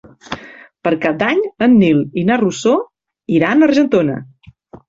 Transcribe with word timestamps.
Per 0.87 0.93
Cap 1.03 1.19
d'Any 1.19 1.43
en 1.67 1.75
Nil 1.83 2.01
i 2.23 2.25
na 2.31 2.39
Rosó 2.45 2.75
iran 3.39 3.63
a 3.63 3.69
Argentona. 3.71 4.21